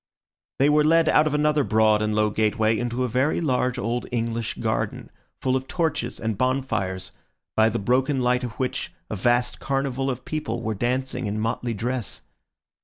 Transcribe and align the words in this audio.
They 0.57 0.67
were 0.67 0.83
led 0.83 1.07
out 1.07 1.27
of 1.27 1.35
another 1.35 1.63
broad 1.63 2.01
and 2.01 2.15
low 2.15 2.31
gateway 2.31 2.75
into 2.75 3.03
a 3.03 3.07
very 3.07 3.39
large 3.39 3.77
old 3.77 4.07
English 4.11 4.55
garden, 4.55 5.11
full 5.39 5.55
of 5.55 5.67
torches 5.67 6.19
and 6.19 6.39
bonfires, 6.39 7.11
by 7.55 7.69
the 7.69 7.77
broken 7.77 8.19
light 8.19 8.43
of 8.43 8.53
which 8.53 8.91
a 9.11 9.15
vast 9.15 9.59
carnival 9.59 10.09
of 10.09 10.25
people 10.25 10.63
were 10.63 10.73
dancing 10.73 11.27
in 11.27 11.39
motley 11.39 11.75
dress. 11.75 12.23